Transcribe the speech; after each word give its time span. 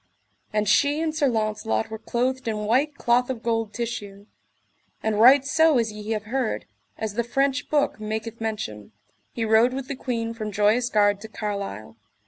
And 0.51 0.67
she 0.67 0.99
and 0.99 1.13
Sir 1.13 1.27
Launcelot 1.27 1.91
were 1.91 1.99
clothed 1.99 2.47
in 2.47 2.65
white 2.65 2.95
cloth 2.95 3.29
of 3.29 3.43
gold 3.43 3.71
tissue; 3.71 4.25
and 5.03 5.19
right 5.19 5.45
so 5.45 5.77
as 5.77 5.91
ye 5.91 6.09
have 6.13 6.23
heard, 6.23 6.65
as 6.97 7.13
the 7.13 7.23
French 7.23 7.69
book 7.69 7.99
maketh 7.99 8.41
mention, 8.41 8.93
he 9.31 9.45
rode 9.45 9.73
with 9.75 9.87
the 9.87 9.95
queen 9.95 10.33
from 10.33 10.51
Joyous 10.51 10.89
Gard 10.89 11.21
to 11.21 11.27
Carlisle. 11.27 11.97